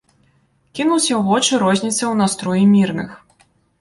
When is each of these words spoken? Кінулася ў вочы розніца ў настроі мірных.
Кінулася 0.77 1.11
ў 1.19 1.21
вочы 1.27 1.53
розніца 1.65 1.99
ў 1.99 2.13
настроі 2.23 2.63
мірных. 2.75 3.09